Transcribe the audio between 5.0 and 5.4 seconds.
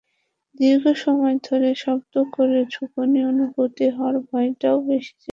ছিল।